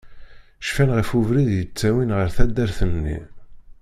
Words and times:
Cfan 0.67 0.89
ɣef 0.97 1.09
ubrid 1.17 1.49
i 1.53 1.57
yettawin 1.59 2.15
ar 2.19 2.27
taddart-nni. 2.35 3.17